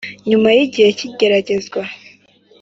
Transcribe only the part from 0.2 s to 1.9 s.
nyuma yi gihe cy’igeragezwa